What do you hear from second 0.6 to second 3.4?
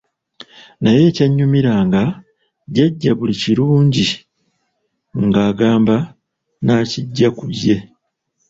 Naye ekyannyumiranga nga jjajja buli